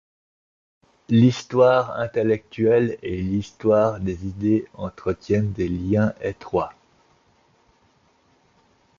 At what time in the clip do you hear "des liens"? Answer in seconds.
5.51-6.15